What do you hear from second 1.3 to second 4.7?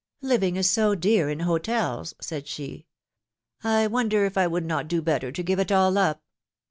hotels,'^ said she. I wonder if I would